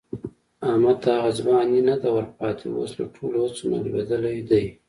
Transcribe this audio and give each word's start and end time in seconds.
احمد 0.69 0.97
ته 1.03 1.09
هغه 1.15 1.31
ځواني 1.39 1.81
نه 1.89 1.95
ده 2.01 2.09
ورپاتې، 2.15 2.65
اوس 2.71 2.91
له 2.99 3.05
ټولو 3.15 3.37
هڅو 3.43 3.63
نه 3.71 3.79
لوېدلی 3.83 4.39
دی. 4.49 4.65